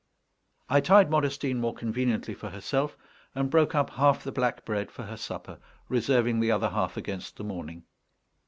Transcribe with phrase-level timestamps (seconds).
[0.67, 2.97] I tied Modestine more conveniently for herself,
[3.35, 7.37] and broke up half the black bread for her supper, reserving the other half against
[7.37, 7.83] the morning.